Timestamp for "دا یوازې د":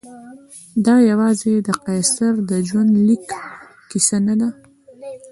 0.85-1.69